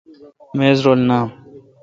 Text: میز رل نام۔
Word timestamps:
میز 0.57 0.79
رل 0.85 0.99
نام۔ 1.09 1.27